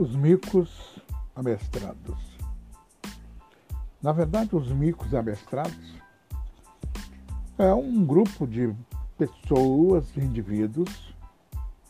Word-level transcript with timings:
os 0.00 0.16
micos 0.16 0.98
amestrados. 1.36 2.16
Na 4.00 4.12
verdade, 4.12 4.56
os 4.56 4.72
micos 4.72 5.12
amestrados 5.12 5.94
é 7.58 7.74
um 7.74 8.02
grupo 8.06 8.46
de 8.46 8.74
pessoas, 9.18 10.10
de 10.14 10.24
indivíduos 10.24 11.14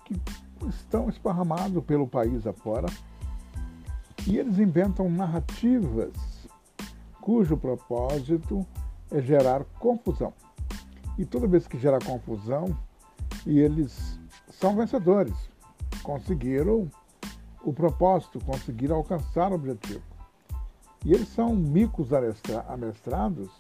que 0.05 0.21
estão 0.69 1.09
esparramados 1.09 1.85
pelo 1.85 2.05
país 2.05 2.45
afora 2.49 2.89
e 4.27 4.39
eles 4.39 4.59
inventam 4.59 5.09
narrativas 5.09 6.11
cujo 7.21 7.57
propósito 7.57 8.67
é 9.09 9.23
gerar 9.23 9.63
confusão. 9.79 10.35
E 11.17 11.25
toda 11.25 11.47
vez 11.47 11.69
que 11.69 11.79
gera 11.79 12.01
confusão, 12.01 12.77
eles 13.47 14.19
são 14.49 14.75
vencedores, 14.75 15.37
conseguiram 16.03 16.91
o 17.63 17.73
propósito, 17.73 18.43
conseguiram 18.45 18.97
alcançar 18.97 19.53
o 19.53 19.55
objetivo. 19.55 20.03
E 21.05 21.13
eles 21.13 21.29
são 21.29 21.55
micos 21.55 22.09
amestrados 22.69 23.51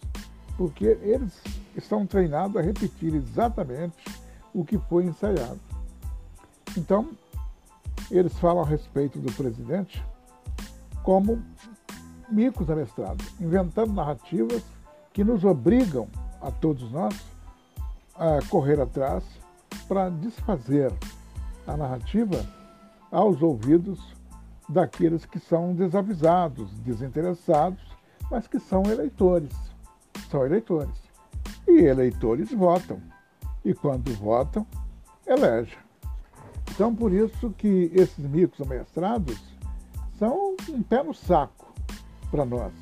porque 0.56 0.98
eles 1.02 1.32
estão 1.74 2.06
treinados 2.06 2.56
a 2.56 2.60
repetir 2.60 3.14
exatamente 3.14 4.04
o 4.52 4.64
que 4.64 4.76
foi 4.76 5.04
ensaiado. 5.04 5.58
Então, 6.76 7.08
eles 8.10 8.38
falam 8.38 8.62
a 8.62 8.66
respeito 8.66 9.18
do 9.18 9.32
presidente 9.32 10.04
como 11.02 11.42
micos 12.30 12.68
amestrados, 12.68 13.26
inventando 13.40 13.92
narrativas 13.92 14.62
que 15.12 15.24
nos 15.24 15.44
obrigam, 15.44 16.08
a 16.40 16.50
todos 16.50 16.90
nós, 16.92 17.14
a 18.14 18.38
correr 18.48 18.80
atrás 18.80 19.24
para 19.88 20.08
desfazer 20.10 20.92
a 21.66 21.76
narrativa 21.76 22.44
aos 23.10 23.42
ouvidos 23.42 24.14
daqueles 24.68 25.26
que 25.26 25.38
são 25.38 25.74
desavisados, 25.74 26.70
desinteressados, 26.80 27.80
mas 28.30 28.46
que 28.46 28.58
são 28.58 28.84
eleitores. 28.84 29.52
São 30.30 30.46
eleitores. 30.46 30.94
E 31.66 31.80
eleitores 31.82 32.52
votam. 32.52 33.00
E 33.64 33.74
quando 33.74 34.12
votam, 34.14 34.66
elegem. 35.26 35.78
Então, 36.70 36.94
por 36.94 37.12
isso 37.12 37.50
que 37.50 37.90
esses 37.94 38.24
micos 38.24 38.60
amestrados 38.60 39.38
são 40.18 40.56
um 40.68 40.82
pé 40.82 41.02
no 41.02 41.12
saco 41.12 41.74
para 42.30 42.44
nós, 42.44 42.72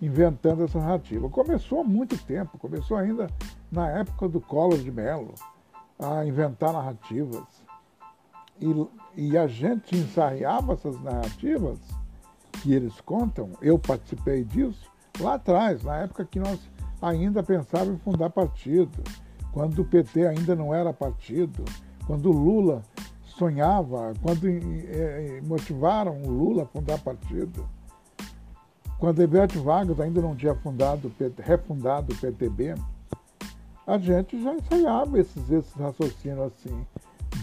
inventando 0.00 0.64
essa 0.64 0.78
narrativa. 0.78 1.28
Começou 1.28 1.80
há 1.80 1.84
muito 1.84 2.16
tempo, 2.24 2.58
começou 2.58 2.96
ainda 2.96 3.28
na 3.72 3.88
época 3.88 4.28
do 4.28 4.40
Collor 4.40 4.78
de 4.78 4.92
Mello, 4.92 5.34
a 5.98 6.24
inventar 6.24 6.72
narrativas. 6.72 7.59
E, 8.60 8.86
e 9.16 9.38
a 9.38 9.46
gente 9.46 9.96
ensaiava 9.96 10.74
essas 10.74 11.00
narrativas 11.02 11.78
que 12.62 12.72
eles 12.72 13.00
contam, 13.00 13.50
eu 13.62 13.78
participei 13.78 14.44
disso 14.44 14.90
lá 15.18 15.34
atrás, 15.34 15.82
na 15.82 15.98
época 15.98 16.24
que 16.24 16.38
nós 16.38 16.60
ainda 17.00 17.42
pensávamos 17.42 17.94
em 17.94 17.98
fundar 17.98 18.30
partido, 18.30 19.02
quando 19.52 19.80
o 19.80 19.84
PT 19.84 20.26
ainda 20.26 20.54
não 20.54 20.74
era 20.74 20.92
partido, 20.92 21.64
quando 22.06 22.26
o 22.26 22.32
Lula 22.32 22.82
sonhava, 23.24 24.12
quando 24.22 24.46
é, 24.46 25.40
motivaram 25.42 26.20
o 26.22 26.30
Lula 26.30 26.64
a 26.64 26.66
fundar 26.66 26.98
partido, 26.98 27.66
quando 28.98 29.22
Ivete 29.22 29.58
Vargas 29.58 29.98
ainda 29.98 30.20
não 30.20 30.36
tinha 30.36 30.54
fundado, 30.54 31.10
refundado 31.38 32.12
o 32.12 32.16
PTB, 32.16 32.74
a 33.86 33.96
gente 33.96 34.42
já 34.42 34.54
ensaiava 34.54 35.18
esses, 35.18 35.50
esses 35.50 35.72
raciocínios 35.72 36.52
assim, 36.52 36.86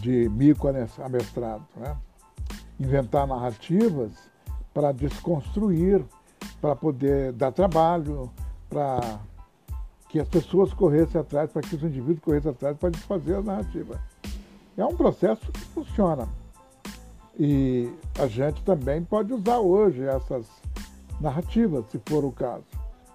de 0.01 0.29
mico 0.29 0.67
amestrado, 0.67 1.65
né? 1.75 1.95
inventar 2.79 3.27
narrativas 3.27 4.11
para 4.73 4.91
desconstruir, 4.91 6.03
para 6.61 6.75
poder 6.75 7.31
dar 7.33 7.51
trabalho, 7.51 8.31
para 8.69 9.19
que 10.09 10.19
as 10.19 10.27
pessoas 10.27 10.73
corressem 10.73 11.19
atrás, 11.19 11.51
para 11.51 11.61
que 11.61 11.75
os 11.75 11.83
indivíduos 11.83 12.19
corressem 12.19 12.51
atrás 12.51 12.77
para 12.77 12.89
desfazer 12.89 13.35
a 13.35 13.41
narrativa. 13.41 13.99
É 14.77 14.85
um 14.85 14.95
processo 14.95 15.51
que 15.51 15.59
funciona. 15.59 16.27
E 17.39 17.91
a 18.19 18.27
gente 18.27 18.61
também 18.63 19.03
pode 19.03 19.33
usar 19.33 19.59
hoje 19.59 20.03
essas 20.03 20.45
narrativas, 21.19 21.85
se 21.91 21.99
for 22.05 22.23
o 22.23 22.31
caso. 22.31 22.65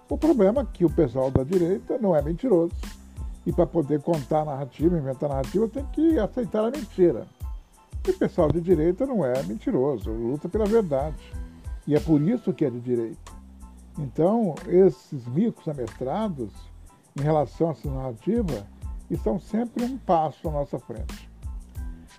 O 0.09 0.19
problema 0.19 0.63
é 0.63 0.67
que 0.73 0.85
o 0.85 0.91
pessoal 0.91 1.31
da 1.31 1.43
direita 1.43 1.99
não 1.99 2.15
é 2.15 2.21
mentiroso. 2.21 2.75
E 3.45 3.53
para 3.53 3.67
poder 3.67 4.01
contar 4.01 4.43
a 4.43 4.45
narrativa, 4.45 4.97
inventar 4.97 5.31
a 5.31 5.35
narrativa, 5.35 5.69
tem 5.69 5.85
que 5.87 6.19
aceitar 6.19 6.65
a 6.65 6.71
mentira. 6.71 7.27
E 8.07 8.11
o 8.11 8.19
pessoal 8.19 8.51
de 8.51 8.61
direita 8.61 9.07
não 9.07 9.25
é 9.25 9.43
mentiroso, 9.43 10.11
luta 10.11 10.49
pela 10.49 10.65
verdade. 10.65 11.17
E 11.87 11.95
é 11.95 12.01
por 12.01 12.21
isso 12.21 12.53
que 12.53 12.65
é 12.65 12.71
de 12.71 12.81
direita. 12.81 13.33
Então, 13.99 14.55
esses 14.67 15.27
micos 15.27 15.67
amestrados, 15.69 16.53
em 17.19 17.23
relação 17.23 17.69
a 17.69 17.73
essa 17.73 17.91
narrativa, 17.91 18.67
estão 19.11 19.39
sempre 19.39 19.85
um 19.85 19.99
passo 19.99 20.49
à 20.49 20.53
nossa 20.53 20.79
frente. 20.79 21.31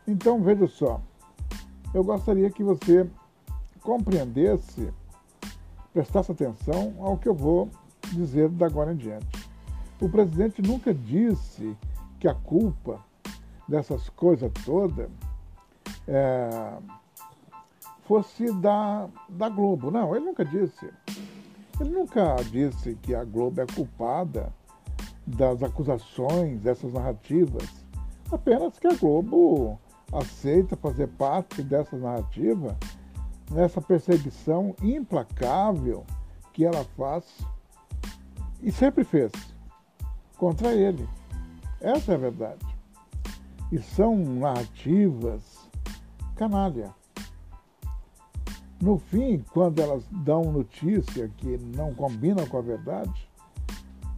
Então, 0.07 0.41
veja 0.41 0.67
só, 0.67 1.01
eu 1.94 2.03
gostaria 2.03 2.50
que 2.50 2.63
você 2.63 3.09
compreendesse, 3.81 4.94
prestasse 5.91 6.31
atenção 6.31 6.94
ao 7.00 7.17
que 7.17 7.28
eu 7.28 7.33
vou 7.33 7.69
dizer 8.12 8.50
da 8.50 8.66
agora 8.66 8.94
em 8.94 8.97
diante. 8.97 9.43
O 10.02 10.09
presidente 10.09 10.62
nunca 10.62 10.94
disse 10.94 11.76
que 12.20 12.28
a 12.28 12.34
culpa 12.34 13.00
dessas 13.68 14.09
coisas 14.09 14.52
todas 14.66 15.09
é, 16.08 16.78
fosse 18.04 18.52
da, 18.54 19.08
da 19.30 19.50
Globo. 19.50 19.92
Não, 19.92 20.16
ele 20.16 20.26
nunca 20.26 20.44
disse. 20.44 20.90
Ele 21.80 21.90
nunca 21.90 22.36
disse 22.52 22.96
que 22.96 23.16
a 23.16 23.24
Globo 23.24 23.62
é 23.62 23.66
culpada 23.66 24.54
das 25.26 25.64
acusações, 25.64 26.62
dessas 26.62 26.94
narrativas. 26.94 27.68
Apenas 28.31 28.78
que 28.78 28.88
a 28.88 28.96
Globo 28.96 29.80
aceita 30.12 30.75
fazer 30.75 31.08
parte 31.08 31.64
dessa 31.64 31.98
narrativa, 31.98 32.78
nessa 33.52 33.81
perseguição 33.81 34.75
implacável 34.81 36.06
que 36.52 36.66
ela 36.66 36.84
faz 36.96 37.25
e 38.62 38.72
sempre 38.72 39.04
fez 39.04 39.31
contra 40.38 40.73
ele. 40.73 41.07
Essa 41.81 42.13
é 42.13 42.16
a 42.16 42.19
verdade. 42.19 42.66
E 43.71 43.79
são 43.79 44.16
narrativas 44.17 45.41
canalha. 46.35 46.94
No 48.81 48.97
fim, 48.97 49.44
quando 49.51 49.79
elas 49.79 50.03
dão 50.11 50.51
notícia 50.51 51.29
que 51.38 51.57
não 51.75 51.94
combina 51.94 52.45
com 52.45 52.57
a 52.57 52.61
verdade, 52.61 53.29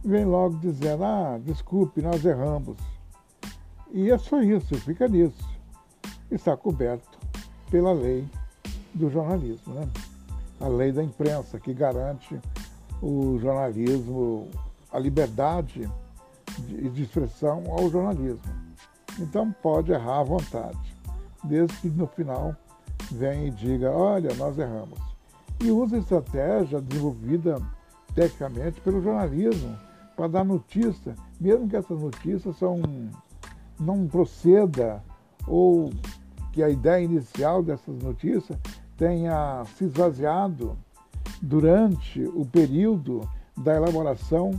vem 0.04 0.24
logo 0.24 0.58
dizendo: 0.58 1.04
ah, 1.04 1.38
desculpe, 1.44 2.02
nós 2.02 2.24
erramos. 2.24 2.76
E 3.92 4.10
é 4.10 4.18
só 4.18 4.42
isso, 4.42 4.74
fica 4.80 5.06
nisso 5.06 5.56
está 6.30 6.56
coberto 6.56 7.18
pela 7.70 7.92
lei 7.92 8.26
do 8.94 9.10
jornalismo, 9.10 9.74
né? 9.74 9.88
a 10.60 10.68
lei 10.68 10.90
da 10.92 11.02
imprensa, 11.02 11.60
que 11.60 11.74
garante 11.74 12.40
o 13.02 13.38
jornalismo, 13.38 14.48
a 14.90 14.98
liberdade 14.98 15.90
de 16.58 17.02
expressão 17.02 17.62
ao 17.68 17.90
jornalismo. 17.90 18.40
Então 19.18 19.52
pode 19.62 19.92
errar 19.92 20.20
à 20.20 20.24
vontade, 20.24 20.96
desde 21.44 21.76
que 21.78 21.88
no 21.88 22.06
final 22.06 22.54
venha 23.10 23.46
e 23.46 23.50
diga, 23.50 23.90
olha, 23.90 24.34
nós 24.34 24.58
erramos. 24.58 24.98
E 25.60 25.70
usa 25.70 25.98
estratégia 25.98 26.80
desenvolvida 26.80 27.60
tecnicamente 28.14 28.80
pelo 28.80 29.02
jornalismo 29.02 29.76
para 30.14 30.28
dar 30.28 30.44
notícia, 30.44 31.14
mesmo 31.40 31.68
que 31.68 31.76
essas 31.76 32.00
notícias 32.00 32.56
são, 32.56 32.80
não 33.78 34.06
proceda 34.06 35.02
ou 35.46 35.90
que 36.52 36.62
a 36.62 36.70
ideia 36.70 37.04
inicial 37.04 37.62
dessas 37.62 38.02
notícias 38.02 38.58
tenha 38.96 39.62
se 39.76 39.84
esvaziado 39.84 40.76
durante 41.42 42.22
o 42.22 42.46
período 42.46 43.28
da 43.56 43.74
elaboração 43.74 44.50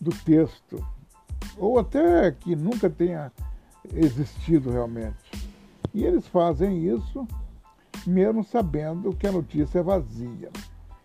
do 0.00 0.10
texto, 0.24 0.84
ou 1.60 1.78
até 1.78 2.32
que 2.32 2.56
nunca 2.56 2.88
tenha 2.88 3.30
existido 3.94 4.70
realmente. 4.70 5.30
E 5.92 6.04
eles 6.04 6.26
fazem 6.26 6.86
isso 6.86 7.28
mesmo 8.06 8.42
sabendo 8.42 9.14
que 9.14 9.26
a 9.26 9.32
notícia 9.32 9.80
é 9.80 9.82
vazia. 9.82 10.50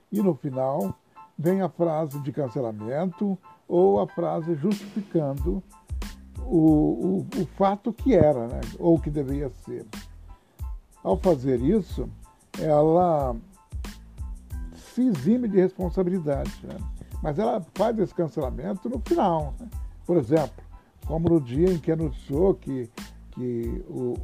E 0.09 0.21
no 0.21 0.33
final 0.33 0.97
vem 1.37 1.61
a 1.61 1.67
frase 1.67 2.17
de 2.21 2.31
cancelamento 2.31 3.37
ou 3.67 3.99
a 3.99 4.07
frase 4.07 4.55
justificando 4.55 5.61
o, 6.39 6.57
o, 6.57 7.41
o 7.41 7.45
fato 7.57 7.91
que 7.91 8.15
era, 8.15 8.47
né? 8.47 8.61
ou 8.79 8.97
que 8.97 9.09
deveria 9.09 9.49
ser. 9.65 9.85
Ao 11.03 11.17
fazer 11.17 11.59
isso, 11.59 12.07
ela 12.57 13.35
se 14.73 15.01
exime 15.01 15.49
de 15.49 15.57
responsabilidade, 15.57 16.53
né? 16.63 16.77
mas 17.21 17.37
ela 17.37 17.61
faz 17.73 17.99
esse 17.99 18.13
cancelamento 18.13 18.87
no 18.87 18.99
final. 18.99 19.53
Né? 19.59 19.67
Por 20.05 20.17
exemplo, 20.17 20.63
como 21.05 21.29
no 21.29 21.41
dia 21.41 21.71
em 21.71 21.77
que 21.77 21.91
anunciou 21.91 22.53
que, 22.53 22.89
que 23.31 23.83
o, 23.87 24.15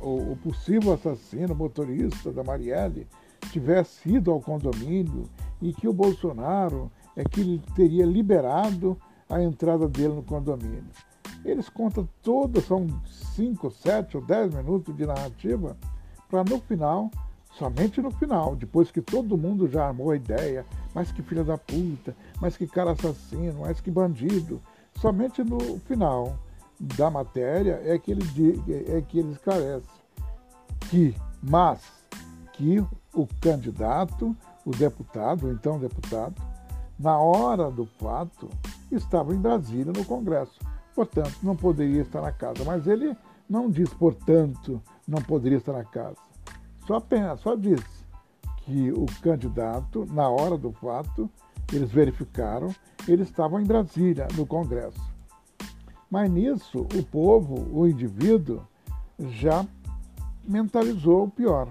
o, 0.00 0.32
o 0.32 0.36
possível 0.36 0.92
assassino, 0.92 1.54
motorista 1.54 2.32
da 2.32 2.42
Marielle, 2.42 3.06
tivesse 3.50 4.08
ido 4.08 4.30
ao 4.30 4.40
condomínio 4.40 5.24
e 5.60 5.72
que 5.72 5.88
o 5.88 5.92
Bolsonaro 5.92 6.90
é 7.16 7.24
que 7.24 7.60
teria 7.74 8.04
liberado 8.04 8.96
a 9.28 9.42
entrada 9.42 9.88
dele 9.88 10.14
no 10.14 10.22
condomínio. 10.22 10.84
Eles 11.44 11.68
contam 11.68 12.08
todas, 12.22 12.64
são 12.64 12.86
5, 13.34 13.70
7 13.70 14.16
ou 14.16 14.24
10 14.24 14.54
minutos 14.54 14.96
de 14.96 15.06
narrativa, 15.06 15.76
para 16.28 16.44
no 16.44 16.60
final, 16.60 17.10
somente 17.52 18.00
no 18.00 18.10
final, 18.10 18.54
depois 18.54 18.90
que 18.90 19.00
todo 19.00 19.38
mundo 19.38 19.68
já 19.68 19.86
armou 19.86 20.10
a 20.10 20.16
ideia, 20.16 20.66
mas 20.94 21.10
que 21.10 21.22
filha 21.22 21.44
da 21.44 21.56
puta, 21.56 22.14
mas 22.40 22.56
que 22.56 22.66
cara 22.66 22.92
assassino, 22.92 23.60
mas 23.60 23.80
que 23.80 23.90
bandido, 23.90 24.60
somente 25.00 25.42
no 25.42 25.78
final 25.80 26.38
da 26.78 27.10
matéria 27.10 27.80
é 27.84 27.98
que 27.98 28.12
ele, 28.12 28.24
é 28.88 29.00
que 29.00 29.18
ele 29.18 29.32
esclarece 29.32 29.88
que, 30.90 31.14
mas 31.42 31.80
que 32.52 32.84
o 33.14 33.26
candidato, 33.40 34.36
o 34.64 34.70
deputado, 34.70 35.50
então 35.50 35.78
deputado, 35.78 36.34
na 36.98 37.18
hora 37.18 37.70
do 37.70 37.86
fato, 37.86 38.48
estava 38.90 39.34
em 39.34 39.38
Brasília 39.38 39.92
no 39.92 40.04
Congresso. 40.04 40.58
Portanto, 40.94 41.36
não 41.42 41.54
poderia 41.54 42.02
estar 42.02 42.20
na 42.20 42.32
casa. 42.32 42.64
Mas 42.64 42.86
ele 42.86 43.16
não 43.48 43.70
diz, 43.70 43.88
portanto, 43.90 44.82
não 45.06 45.22
poderia 45.22 45.58
estar 45.58 45.72
na 45.72 45.84
casa. 45.84 46.16
Só, 46.86 46.96
apenas, 46.96 47.40
só 47.40 47.54
diz 47.54 47.80
que 48.64 48.90
o 48.90 49.06
candidato, 49.22 50.06
na 50.10 50.28
hora 50.28 50.58
do 50.58 50.72
fato, 50.72 51.30
eles 51.72 51.90
verificaram, 51.90 52.74
ele 53.06 53.22
estava 53.22 53.60
em 53.60 53.64
Brasília, 53.64 54.26
no 54.36 54.46
Congresso. 54.46 55.00
Mas 56.10 56.30
nisso, 56.30 56.86
o 56.94 57.02
povo, 57.02 57.68
o 57.72 57.86
indivíduo, 57.86 58.62
já 59.18 59.66
mentalizou 60.44 61.24
o 61.24 61.30
pior. 61.30 61.68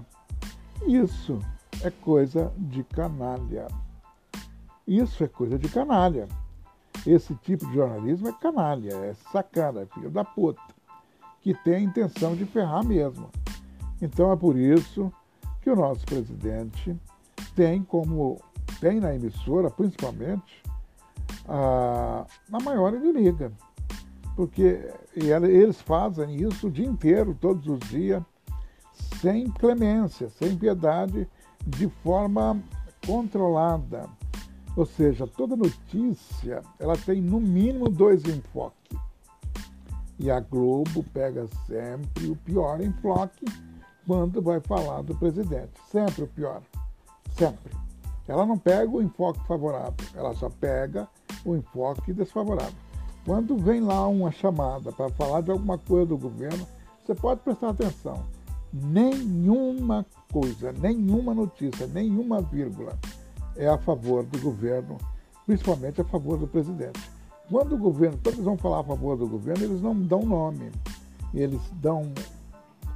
Isso 0.86 1.40
é 1.82 1.90
coisa 1.90 2.52
de 2.56 2.84
canalha. 2.84 3.66
Isso 4.86 5.24
é 5.24 5.28
coisa 5.28 5.58
de 5.58 5.68
canalha. 5.68 6.28
Esse 7.06 7.34
tipo 7.36 7.66
de 7.66 7.74
jornalismo 7.74 8.28
é 8.28 8.32
canalha, 8.32 8.94
é 8.94 9.14
sacana, 9.32 9.80
é 9.82 9.86
filho 9.86 10.10
da 10.10 10.24
puta, 10.24 10.60
que 11.40 11.54
tem 11.54 11.74
a 11.74 11.80
intenção 11.80 12.34
de 12.34 12.44
ferrar 12.44 12.84
mesmo. 12.84 13.28
Então 14.00 14.32
é 14.32 14.36
por 14.36 14.56
isso 14.56 15.12
que 15.62 15.70
o 15.70 15.76
nosso 15.76 16.04
presidente 16.06 16.96
tem 17.54 17.82
como, 17.82 18.40
tem 18.80 19.00
na 19.00 19.14
emissora, 19.14 19.70
principalmente, 19.70 20.62
a, 21.48 22.26
maior 22.62 22.94
inimiga. 22.94 23.52
Porque 24.36 24.88
eles 25.14 25.80
fazem 25.80 26.36
isso 26.36 26.68
o 26.68 26.70
dia 26.70 26.86
inteiro, 26.86 27.36
todos 27.40 27.66
os 27.66 27.80
dias, 27.88 28.22
sem 29.20 29.50
clemência, 29.50 30.28
sem 30.28 30.56
piedade, 30.56 31.28
de 31.66 31.88
forma 32.02 32.62
controlada. 33.04 34.08
Ou 34.76 34.86
seja, 34.86 35.26
toda 35.26 35.56
notícia 35.56 36.62
ela 36.78 36.96
tem 36.96 37.20
no 37.20 37.40
mínimo 37.40 37.88
dois 37.88 38.22
enfoques. 38.24 38.96
E 40.20 40.30
a 40.30 40.40
Globo 40.40 41.04
pega 41.12 41.46
sempre 41.66 42.28
o 42.28 42.36
pior 42.36 42.80
enfoque 42.80 43.44
quando 44.06 44.40
vai 44.40 44.60
falar 44.60 45.02
do 45.02 45.16
presidente. 45.16 45.72
Sempre 45.90 46.24
o 46.24 46.28
pior. 46.28 46.62
Sempre. 47.36 47.87
Ela 48.28 48.44
não 48.44 48.58
pega 48.58 48.90
o 48.90 49.02
enfoque 49.02 49.40
favorável, 49.46 50.06
ela 50.14 50.34
só 50.34 50.50
pega 50.50 51.08
o 51.44 51.56
enfoque 51.56 52.12
desfavorável. 52.12 52.76
Quando 53.24 53.56
vem 53.56 53.80
lá 53.80 54.06
uma 54.06 54.30
chamada 54.30 54.92
para 54.92 55.08
falar 55.10 55.40
de 55.40 55.50
alguma 55.50 55.78
coisa 55.78 56.06
do 56.06 56.18
governo, 56.18 56.66
você 57.04 57.14
pode 57.14 57.40
prestar 57.40 57.70
atenção 57.70 58.24
nenhuma 58.72 60.04
coisa, 60.30 60.72
nenhuma 60.72 61.34
notícia, 61.34 61.86
nenhuma 61.86 62.40
vírgula 62.40 62.98
é 63.56 63.66
a 63.66 63.78
favor 63.78 64.24
do 64.24 64.38
governo, 64.38 64.98
principalmente 65.46 66.00
a 66.00 66.04
favor 66.04 66.38
do 66.38 66.46
presidente. 66.46 67.00
Quando 67.50 67.74
o 67.74 67.78
governo, 67.78 68.18
eles 68.26 68.44
vão 68.44 68.56
falar 68.56 68.80
a 68.80 68.84
favor 68.84 69.16
do 69.16 69.26
governo, 69.26 69.64
eles 69.64 69.80
não 69.80 69.98
dão 69.98 70.22
nome, 70.22 70.70
eles 71.32 71.60
dão 71.80 72.12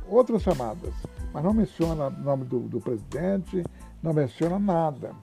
outras 0.09 0.43
chamadas, 0.43 0.93
mas 1.33 1.43
não 1.43 1.53
menciona 1.53 2.09
o 2.09 2.11
nome 2.11 2.45
do, 2.45 2.61
do 2.61 2.81
presidente, 2.81 3.65
não 4.03 4.13
menciona 4.13 4.59
nada. 4.59 5.15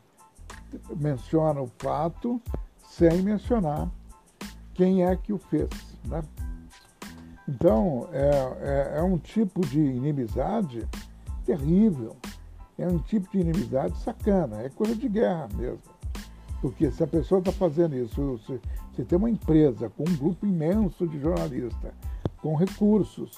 Menciona 0.96 1.62
o 1.62 1.68
fato 1.80 2.42
sem 2.84 3.22
mencionar 3.22 3.90
quem 4.74 5.04
é 5.04 5.16
que 5.16 5.34
o 5.34 5.38
fez. 5.38 5.70
Né? 6.06 6.22
Então, 7.48 8.08
é, 8.12 8.96
é, 8.96 9.00
é 9.00 9.04
um 9.04 9.18
tipo 9.18 9.62
de 9.62 9.80
inimizade 9.80 10.88
terrível. 11.46 12.16
É 12.78 12.88
um 12.88 13.00
tipo 13.00 13.30
de 13.32 13.40
inimizade 13.40 13.98
sacana, 13.98 14.62
é 14.62 14.70
coisa 14.70 14.96
de 14.96 15.10
guerra 15.10 15.50
mesmo. 15.56 15.82
Porque 16.62 16.92
se 16.92 17.04
a 17.04 17.08
pessoa 17.08 17.40
está 17.40 17.52
fazendo 17.52 17.96
isso, 17.96 18.40
se, 18.46 18.60
se 18.96 19.04
tem 19.04 19.18
uma 19.18 19.30
empresa 19.30 19.90
com 19.90 20.04
um 20.04 20.16
grupo 20.16 20.46
imenso 20.46 21.08
de 21.08 21.20
jornalistas, 21.20 21.92
com 22.42 22.56
recursos, 22.56 23.32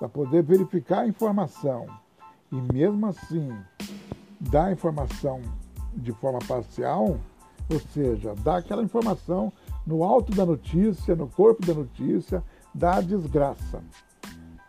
para 0.00 0.08
poder 0.08 0.42
verificar 0.42 1.00
a 1.00 1.06
informação, 1.06 1.86
e 2.50 2.56
mesmo 2.72 3.06
assim 3.06 3.54
dar 4.40 4.64
a 4.64 4.72
informação 4.72 5.42
de 5.94 6.10
forma 6.12 6.38
parcial, 6.48 7.18
ou 7.70 7.80
seja, 7.92 8.34
dar 8.36 8.56
aquela 8.56 8.82
informação 8.82 9.52
no 9.86 10.02
alto 10.02 10.32
da 10.32 10.46
notícia, 10.46 11.14
no 11.14 11.28
corpo 11.28 11.64
da 11.66 11.74
notícia, 11.74 12.42
da 12.74 13.02
desgraça. 13.02 13.82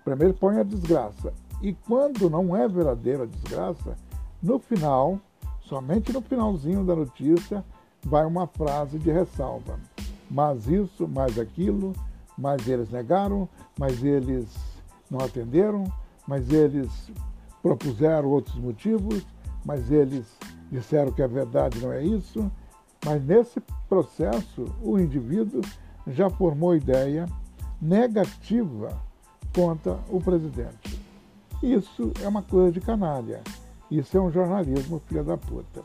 Primeiro 0.03 0.33
põe 0.33 0.59
a 0.59 0.63
desgraça. 0.63 1.33
E 1.61 1.73
quando 1.73 2.29
não 2.29 2.55
é 2.55 2.67
verdadeira 2.67 3.23
a 3.23 3.27
desgraça, 3.27 3.95
no 4.43 4.59
final, 4.59 5.17
somente 5.61 6.11
no 6.11 6.21
finalzinho 6.21 6.83
da 6.83 6.95
notícia, 6.95 7.63
vai 8.03 8.25
uma 8.25 8.47
frase 8.47 8.99
de 8.99 9.11
ressalva. 9.11 9.79
Mas 10.29 10.67
isso, 10.67 11.07
mais 11.07 11.39
aquilo, 11.39 11.93
mas 12.37 12.67
eles 12.67 12.89
negaram, 12.89 13.47
mas 13.77 14.03
eles 14.03 14.70
não 15.11 15.19
atenderam, 15.19 15.83
mas 16.25 16.49
eles 16.49 16.89
propuseram 17.61 18.29
outros 18.29 18.55
motivos, 18.55 19.25
mas 19.65 19.91
eles 19.91 20.25
disseram 20.71 21.11
que 21.11 21.21
a 21.21 21.27
verdade 21.27 21.79
não 21.79 21.91
é 21.91 22.01
isso. 22.01 22.49
Mas 23.05 23.21
nesse 23.23 23.59
processo, 23.89 24.73
o 24.81 24.97
indivíduo 24.97 25.61
já 26.07 26.29
formou 26.29 26.75
ideia 26.75 27.25
negativa 27.81 28.97
contra 29.53 29.99
o 30.09 30.21
presidente. 30.21 30.99
Isso 31.61 32.11
é 32.23 32.27
uma 32.27 32.41
coisa 32.41 32.71
de 32.71 32.79
canalha. 32.79 33.41
Isso 33.89 34.17
é 34.17 34.21
um 34.21 34.31
jornalismo 34.31 35.01
filha 35.07 35.23
da 35.23 35.37
puta. 35.37 35.83